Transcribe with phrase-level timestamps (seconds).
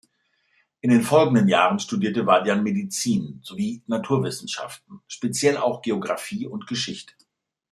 [0.79, 7.13] In den folgenden Jahren studierte Vadian Medizin sowie Naturwissenschaften, speziell auch Geographie und Geschichte.